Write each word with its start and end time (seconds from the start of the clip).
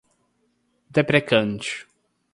deprecante 0.89 1.85